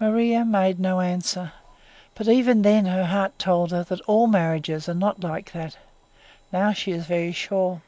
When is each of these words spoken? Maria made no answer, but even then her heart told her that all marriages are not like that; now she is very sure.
Maria 0.00 0.46
made 0.46 0.80
no 0.80 0.98
answer, 1.02 1.52
but 2.14 2.26
even 2.26 2.62
then 2.62 2.86
her 2.86 3.04
heart 3.04 3.38
told 3.38 3.70
her 3.70 3.84
that 3.84 4.00
all 4.06 4.26
marriages 4.26 4.88
are 4.88 4.94
not 4.94 5.22
like 5.22 5.52
that; 5.52 5.76
now 6.50 6.72
she 6.72 6.90
is 6.90 7.04
very 7.04 7.32
sure. 7.32 7.82